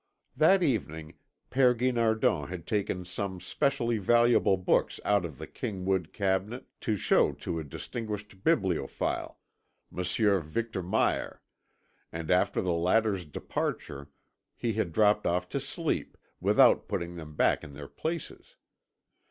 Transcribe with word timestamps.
That 0.35 0.63
evening 0.63 1.13
Père 1.51 1.77
Guinardon 1.77 2.47
had 2.49 2.65
taken 2.65 3.05
some 3.05 3.39
specially 3.39 3.99
valuable 3.99 4.57
books 4.57 4.99
out 5.05 5.23
of 5.25 5.37
the 5.37 5.45
king 5.45 5.85
wood 5.85 6.11
cabinet 6.11 6.65
to 6.81 6.95
show 6.95 7.33
to 7.33 7.59
a 7.59 7.63
distinguished 7.63 8.43
bibliophile, 8.43 9.37
Monsieur 9.91 10.39
Victor 10.39 10.81
Meyer, 10.81 11.43
and 12.11 12.31
after 12.31 12.63
the 12.63 12.73
latter's 12.73 13.25
departure 13.25 14.09
he 14.55 14.73
had 14.73 14.91
dropped 14.91 15.27
off 15.27 15.47
to 15.49 15.59
sleep 15.59 16.17
without 16.39 16.87
putting 16.87 17.15
them 17.15 17.35
back 17.35 17.63
in 17.63 17.73
their 17.75 17.87
places. 17.87 18.55